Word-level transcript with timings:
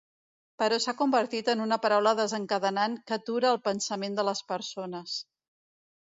Però 0.61 0.77
s'ha 0.85 0.93
convertit 1.01 1.51
en 1.53 1.61
una 1.65 1.77
paraula 1.83 2.13
desencadenant 2.21 2.97
que 3.11 3.19
atura 3.19 3.51
el 3.53 3.61
pensament 3.69 4.19
de 4.23 4.27
les 4.31 4.43
persones. 4.55 5.21